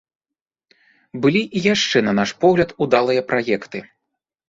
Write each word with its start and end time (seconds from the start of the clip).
Былі 1.27 1.43
і 1.45 1.59
яшчэ, 1.73 1.97
на 2.09 2.17
наш 2.23 2.35
погляд, 2.47 2.69
удалыя 2.89 3.21
праекты. 3.33 3.89